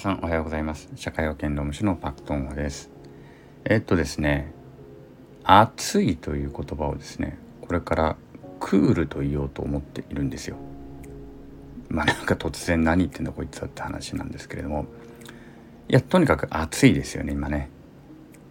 [0.00, 0.88] さんおはようございます。
[0.96, 2.90] 社会保険労務士のパクトンです。
[3.66, 4.50] えっとですね
[5.44, 8.16] 暑いという言葉をですねこれから
[8.60, 10.56] クールと言おうと思っているんですよ。
[11.90, 14.86] まあなんか突然何言ってんだこいつはって話なんですけれども。
[15.90, 17.68] いやとにかく暑いですよね今ね。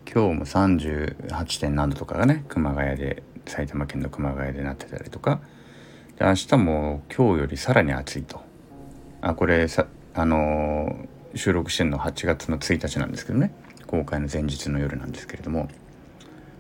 [0.05, 1.59] 今日も 38.
[1.59, 5.41] 点何度とかがね熊谷で埼玉県の熊谷でなってたりとか。
[6.20, 8.39] で明日も今日よりさらに暑いと。
[9.21, 13.54] あこれさあのー、収録してるの8月の1日なんですけどね
[13.88, 15.69] 公開の前日の夜なんですけれども、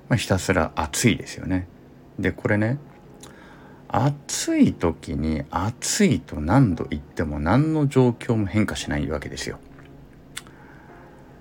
[0.07, 1.67] まあ、ひたすら暑いですよね。
[2.17, 2.79] でこれね
[3.87, 9.59] 暑い時に暑いと何度言っても何の状況も変化しないわけですよ。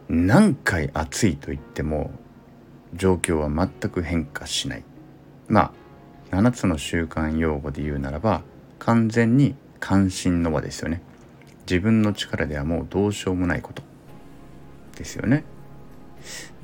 [0.09, 2.11] 何回暑いと言っても
[2.95, 4.85] 状況は全く変化しない。
[5.49, 5.73] ま
[6.31, 8.43] あ7つの習慣用語で言うならば
[8.79, 11.03] 完全に関心の輪ですよね。
[11.69, 13.83] 自分の力ではもうどうしようもないこと。
[14.97, 15.45] ですよね。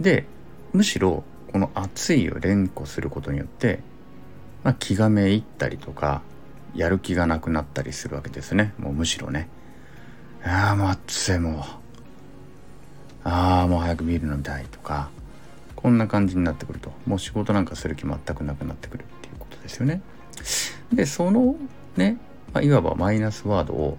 [0.00, 0.26] で
[0.72, 3.80] むしろこの暑いを連呼することによって、
[4.64, 6.22] まあ、気がめいったりとか
[6.74, 8.74] やる気がなくなったりするわけですね。
[8.78, 9.48] もうむしろね。
[10.42, 11.62] ああもう暑いもう。
[13.22, 15.10] ああもう早くビール飲みたいとか。
[15.84, 20.00] こんな感じになってくるともう仕事なんかする気全くなくなってくるっていうことですよね。
[20.94, 21.56] でその
[21.98, 22.16] ね、
[22.54, 23.98] まあ、いわばマイナスワードを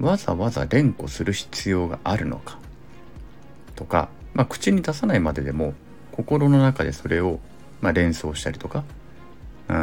[0.00, 2.58] わざわざ連呼する必要があるのか？
[3.76, 5.74] とか、まあ、口に出さないまででも
[6.12, 7.38] 心の中でそれを
[7.80, 8.84] まあ連想したりとか、
[9.68, 9.76] うん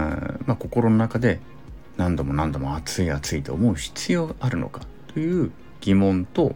[0.45, 1.39] まあ、心の中で
[1.97, 4.81] 何度も何度も熱い熱いと思う必要があるのか？
[5.13, 5.51] という
[5.81, 6.55] 疑問と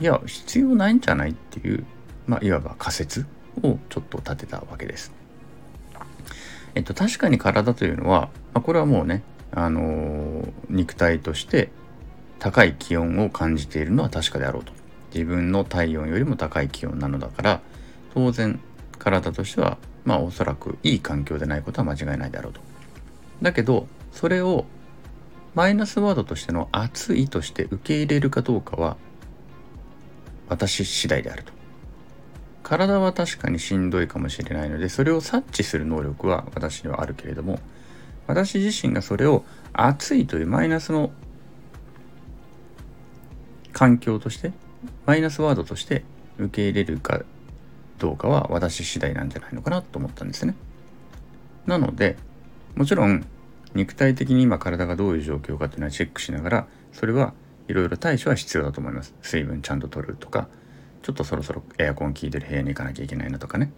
[0.00, 1.84] いや必要ないんじゃないっていう、
[2.26, 3.26] まあ、いわば仮説
[3.62, 5.12] をちょっと立てたわけです。
[6.74, 11.70] えっと、確かに体というのは、まあ、これはもうね、あのー、肉体として
[12.38, 14.72] 高い気温を感じているのは確かであろうと。
[15.14, 17.60] 自分の体温よりも高い気温なのだから
[18.12, 18.60] 当然
[18.98, 22.60] 体としてはまあおそらくいい環境でないことは間違いないであろうと。
[23.40, 24.66] だけどそれを
[25.54, 28.96] マイナスワードとしての熱いとして受け入れるかどうかは
[30.48, 31.52] 私次第であると。
[32.62, 37.60] 体は確かにしんどいかもしれないのでそれを察知する能力は私にはあるけれども
[38.26, 41.12] 私自身がそれを熱いというマイナスの
[43.76, 44.52] 環境として
[45.04, 46.02] マイナスワードとして
[46.38, 47.20] 受け入れるか
[47.98, 50.54] どうかは私次第なんじゃないのかなと思ったんですね。
[51.66, 52.16] なので
[52.74, 53.26] もちろん
[53.74, 57.34] 肉体的に今体がどういう状況かっていうのはチェックしながらそれは
[57.68, 59.14] いろいろ対処は必要だと思います。
[59.20, 60.48] 水分ちゃんと取るとか
[61.02, 63.70] ちょっとそろそろエアコン効いてる部屋に行かなきゃいけないなとかね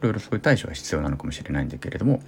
[0.00, 2.20] いろいろそういう対処は必要なのかもしれないんだけれども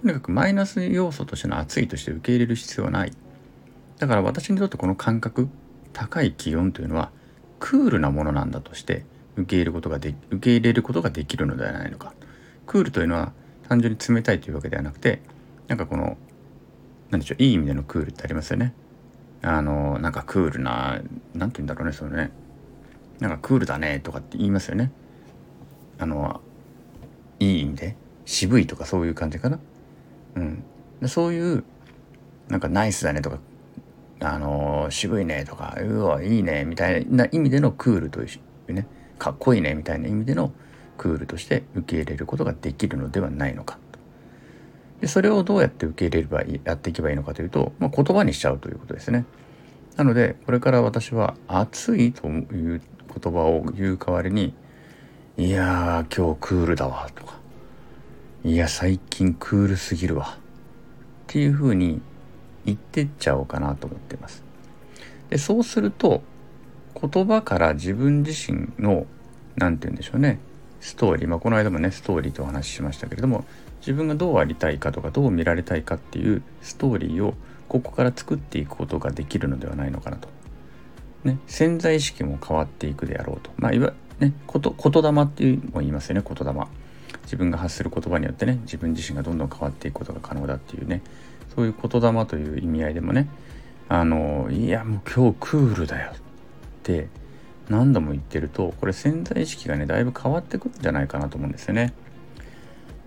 [0.00, 3.12] とにかくマイナス要素としての熱いとして受け入れる必要はない
[3.98, 5.50] だから私にとってこの感覚
[5.96, 7.10] 高い気温というのは
[7.58, 12.12] クールなものなんだとして受け入れることがで受け入れることができるのではないのか。
[12.66, 13.32] クールというのは
[13.66, 15.22] 単純に冷たいというわけではなくて
[15.68, 16.18] なんかこの
[17.08, 18.74] 何でしょういい意味でのクールってありますよね。
[19.40, 21.00] あのなんかクールな
[21.32, 22.30] 何て言うんだろうねそれね。
[23.18, 24.92] なんかクールだねとかって言いますよね。
[25.98, 26.42] あの
[27.40, 27.96] いい意味で。
[28.26, 29.58] 渋いとかそういう感じかな。
[30.34, 30.62] うん。
[31.08, 31.64] そういう
[32.48, 33.38] なんかナイスだねとか
[34.20, 38.26] あの渋いねとかうわいいねみたいな意味でのクールとい
[38.68, 38.86] うね
[39.18, 40.52] かっこいいねみたいな意味での
[40.96, 43.78] クールとして受け入れることができるのではないのか。
[45.00, 49.26] でそれをどうやって受け入れればいいやっていけばいいのかというと、まあ、言葉にしちゃうということですね。
[49.96, 52.80] なのでこれから私は「暑い」という
[53.20, 54.54] 言葉を言う代わりに
[55.36, 57.38] 「いやー今日クールだわ」とか
[58.44, 60.40] 「いや最近クールすぎるわ」っ
[61.26, 62.00] ていうふうに
[62.66, 64.44] 言ってっちゃおうかなと思ってます。
[65.30, 66.22] でそうすると
[67.00, 69.06] 言葉から自分自身の
[69.56, 70.38] 何て言うんでしょうね
[70.80, 73.44] ストーリー、まあ、この間もねストーリーとお話ししましたけれども
[73.80, 77.34] 自分がどうありたいかとかどう見られたいかっていうストーリーを
[77.68, 80.28] ここから作っていくことができるのではないのかなと。
[81.24, 83.50] ね、潜在意識も変わっていくであろうと。
[83.56, 86.66] まあ、いわね、こと言霊っていうも言いますよね言霊。
[87.26, 91.02] 自分が発する言葉によってね自分自身がどんどん変わっていくことが可能だっていうね
[91.54, 93.28] そういう言霊という意味合いでもね
[93.88, 96.14] あのいやもう今日クールだよっ
[96.82, 97.08] て
[97.68, 101.92] 何度も言ってるとこれ潜在意識がねだいぶ変わってくるんじゃないかなと思うんですよね。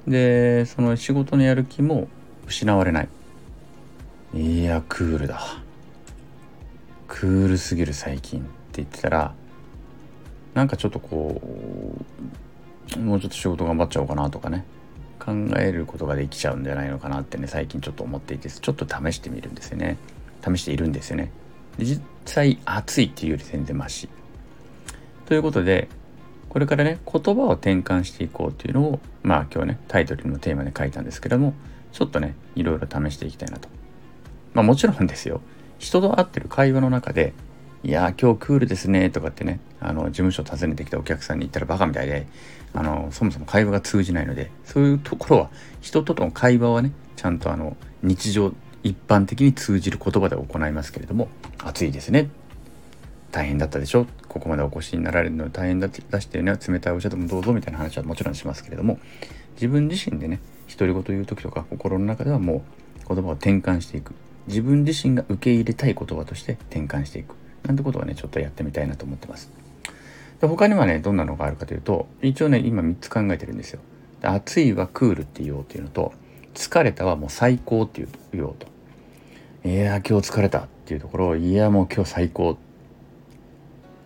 [0.08, 2.08] でその仕事のやる気も
[2.48, 3.10] 失われない。
[4.34, 5.42] いやクールだ。
[7.08, 9.34] クールすぎる最近って言ってたら
[10.54, 11.42] なんかちょっとこ
[12.96, 14.66] うもうちょっと仕事頑張っちゃおうかなとかね
[15.20, 19.98] 考えることができちゃうんじゃないのかなってね最近ちょっと思っていてちょっと試してみるんですよね。
[20.44, 21.32] 試しているんですよね。
[21.78, 24.10] で実際暑いっていうより全然マシ。
[25.26, 25.88] ということで
[26.50, 31.54] これからね言葉を転換していこうというのをまあ今日ねタイトルのテーマで書いたんですけども
[31.92, 33.70] ちょっとねいろいろ試していきたいなと。
[34.54, 35.42] まあもちろんですよ。
[35.78, 37.34] 人と会ってる会話の中で
[37.84, 42.28] 「いや今日クールですね」とかってねあの事務所訪ねてきたお客さんに言ったらバカみたいで
[42.74, 45.50] あのそもそも会話が通じないのでそういうところは
[45.82, 48.54] 人との会話はねちゃんとあの日常
[48.84, 51.30] 一般的に通じる言葉で行いますけれども
[51.60, 52.30] 「暑いですね」
[53.32, 54.08] 大変だったでしょ？
[54.28, 59.00] ここまでお越しになられるの大変だって出してね冷たいお茶でもどうぞみたいな話はもちろんしますけれども
[59.54, 60.40] 自分自身でね
[60.78, 62.64] 独り言言う時とか心の中ではも
[63.06, 64.14] う言葉を転換していく。
[64.48, 67.36] 自分自身が受け入れたい言葉として転換していく。
[67.66, 69.52] なんてことはねちょっとやってみたいなと思ってます。
[70.42, 73.80] で他にはねどんなのがあるかというと一応ね今3つ考えてるんですよ。
[74.22, 76.14] 暑いはクールって言おうっていうのと
[76.54, 78.68] 疲れたはもう最高って言おうと。
[79.68, 82.58] いや今日疲れたっていうところをいやもう今日最高。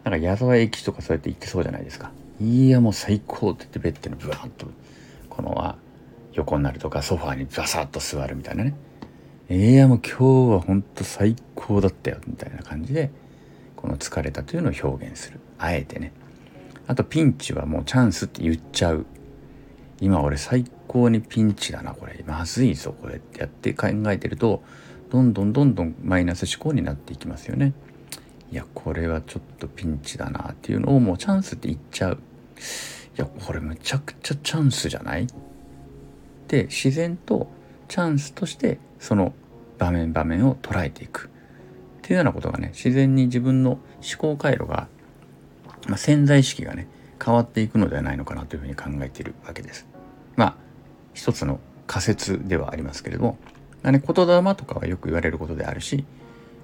[0.04, 2.12] なんか矢沢永吉とかそうやって言ってそうじゃないですか。
[2.42, 4.66] いやもう最高って言ってベッドにブワーッと
[5.30, 5.78] このは
[6.34, 8.76] 横になるとかソファーにバサッと座るみたいなね。
[9.50, 13.12] いやもう今日はほんと最高だったよみたいな感じで
[13.84, 15.42] この疲れたというのを表現する。
[15.60, 16.14] あえてね。
[16.88, 19.06] あとピンチはもうチャンスって言っちゃう。
[20.00, 22.24] 今俺最高にピンチだなこれ。
[22.26, 24.64] まずいぞこれってやって考えてると
[25.12, 27.74] どんどんどんどんマイナス思考になっていきますよね。
[28.54, 32.14] いやこれはちょっとピンチだなっていうのをもうチャンスって言っちゃう。
[32.16, 32.18] い
[33.18, 35.24] やこれむちゃくちゃチャンスじゃない？
[35.24, 35.28] っ
[36.48, 37.50] て自然と
[37.90, 39.34] チャンスとしてその
[39.78, 41.30] 場面場面を捉えていく。
[42.04, 43.82] っていうようなことがね自然に自分の思
[44.18, 44.90] 考回路が、
[45.88, 46.88] まあ、潜在意識がね
[47.24, 49.88] 変わっていくのではないのかなというふうに考えているわけです。
[50.36, 50.56] まあ
[51.14, 53.38] 一つの仮説ではありますけれども、
[53.84, 56.04] あね、言霊とかはよく言われることであるし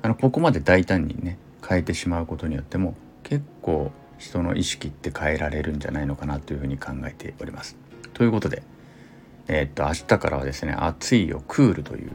[0.02, 7.78] あのここまで大胆にね変えてしまうことによっても結構人の意識って変えられるんじゃないのかなというふうに考えております。
[8.14, 8.64] ということで、
[9.48, 12.12] えー、っと明日からはですね暑いよクールという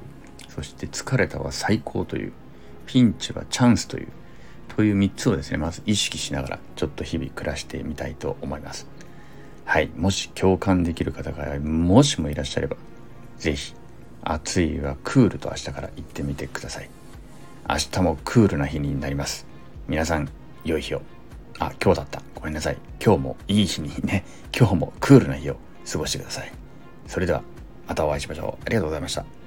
[0.49, 2.33] そして疲れたは最高という
[2.87, 4.09] ピンチはチャンスという
[4.77, 8.87] という3つをですねまず意識しながらちょっと日々暮らしてみたいと思います。
[9.65, 12.77] はい、もし共感できる方がもしもいらっしゃれば
[13.39, 13.75] 是非
[14.23, 16.91] 暑いはクールと明日から言ってみてください。
[17.69, 19.47] 明日もクールな日になります。
[19.87, 20.29] 皆さん、
[20.65, 21.03] 良い日を。
[21.59, 22.23] あ、今日だった。
[22.35, 22.77] ごめんなさい。
[23.05, 24.25] 今日もいい日にね、
[24.57, 25.57] 今日もクールな日を
[25.91, 26.53] 過ごしてください。
[27.07, 27.43] それでは、
[27.87, 28.65] またお会いしましょう。
[28.67, 29.44] ありがとうございました。